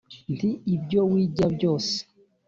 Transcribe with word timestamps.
nti: 0.33 0.49
ibyo 0.75 0.99
wigira 1.11 1.47
byose 1.55 1.95